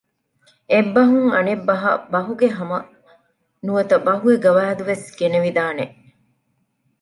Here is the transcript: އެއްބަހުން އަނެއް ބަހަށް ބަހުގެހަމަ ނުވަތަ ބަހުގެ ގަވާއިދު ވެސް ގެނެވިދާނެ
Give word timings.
އެއްބަހުން 0.71 1.29
އަނެއް 1.33 1.65
ބަހަށް 1.67 2.05
ބަހުގެހަމަ 2.13 2.77
ނުވަތަ 3.65 3.95
ބަހުގެ 4.07 4.37
ގަވާއިދު 4.43 4.83
ވެސް 4.89 5.05
ގެނެވިދާނެ 5.19 5.85